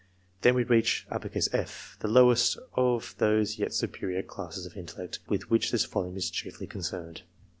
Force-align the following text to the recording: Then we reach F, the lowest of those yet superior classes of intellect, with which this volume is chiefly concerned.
Then 0.41 0.55
we 0.55 0.63
reach 0.63 1.05
F, 1.11 1.97
the 1.99 2.07
lowest 2.07 2.57
of 2.73 3.13
those 3.19 3.59
yet 3.59 3.71
superior 3.71 4.23
classes 4.23 4.65
of 4.65 4.75
intellect, 4.75 5.19
with 5.27 5.51
which 5.51 5.69
this 5.69 5.85
volume 5.85 6.17
is 6.17 6.31
chiefly 6.31 6.65
concerned. 6.65 7.21